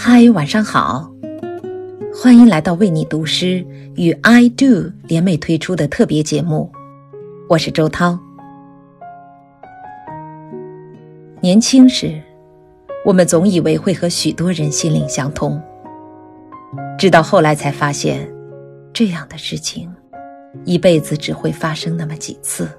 [0.00, 1.10] 嗨，晚上好！
[2.14, 3.66] 欢迎来到为你读诗
[3.96, 6.70] 与 I Do 联袂推出的特别节目，
[7.48, 8.16] 我是周涛。
[11.40, 12.22] 年轻时，
[13.04, 15.60] 我们总以为会和许多人心灵相通，
[16.96, 18.32] 直到后来才发现，
[18.92, 19.92] 这样的事情
[20.64, 22.70] 一辈子只会发生那么几次。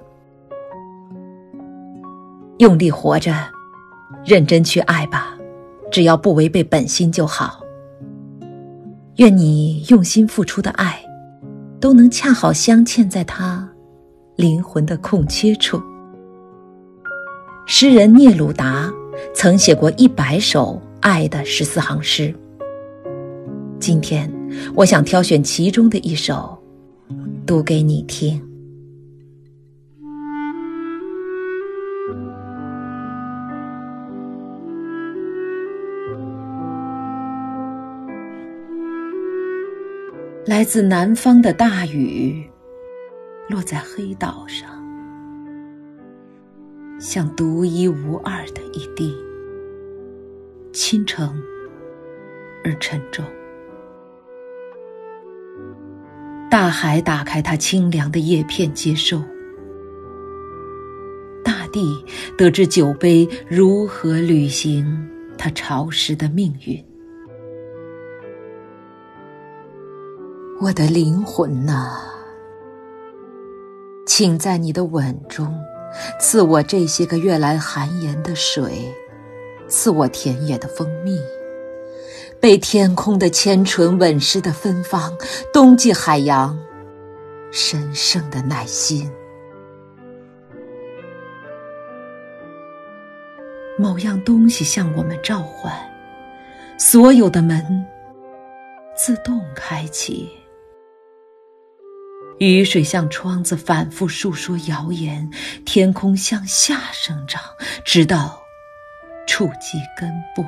[2.56, 3.34] 用力活着，
[4.24, 5.36] 认真去爱吧。
[5.90, 7.60] 只要不违背本心就好。
[9.16, 10.98] 愿你用心付出的爱，
[11.78, 13.68] 都能恰好镶嵌在他
[14.36, 15.82] 灵魂的空缺处。
[17.66, 18.90] 诗人聂鲁达
[19.34, 22.34] 曾写过一百首爱的十四行诗。
[23.78, 24.30] 今天，
[24.74, 26.58] 我想挑选其中的一首，
[27.46, 28.40] 读给你听。
[40.46, 42.42] 来自南方的大雨，
[43.48, 44.70] 落在黑岛上，
[46.98, 49.14] 像独一无二的一滴，
[50.72, 51.40] 倾城
[52.64, 53.22] 而沉重。
[56.50, 59.22] 大海打开它清凉的叶片，接受。
[61.44, 62.02] 大地
[62.38, 66.82] 得知酒杯如何履行它潮湿的命运。
[70.62, 71.96] 我的灵魂呐，
[74.06, 75.58] 请在你的吻中
[76.20, 78.94] 赐我这些个月来寒盐的水，
[79.68, 81.18] 赐我田野的蜂蜜，
[82.38, 85.16] 被天空的千唇吻湿的芬芳，
[85.50, 86.58] 冬季海洋
[87.50, 89.10] 神圣的耐心。
[93.78, 95.72] 某样东西向我们召唤，
[96.78, 97.64] 所有的门
[98.94, 100.28] 自动开启。
[102.40, 105.30] 雨水向窗子反复诉说谣言，
[105.66, 107.42] 天空向下生长，
[107.84, 108.40] 直到
[109.26, 110.42] 触及根部。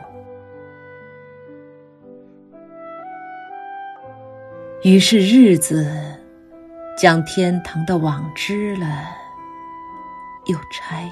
[4.83, 5.87] 于是日子
[6.97, 8.87] 将天堂的网织了
[10.47, 11.07] 又拆，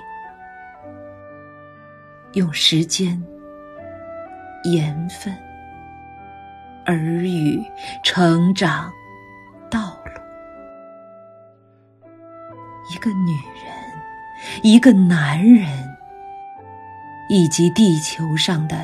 [2.32, 3.22] 用时间、
[4.64, 5.36] 盐分、
[6.86, 7.62] 耳语、
[8.02, 8.90] 成长。
[12.90, 13.72] 一个女人，
[14.62, 15.96] 一个男人，
[17.28, 18.76] 以及地球上的